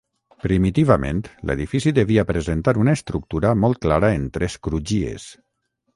[0.43, 1.19] Primitivament
[1.49, 5.29] l'edifici devia presentar una estructura molt clara en tres crugies.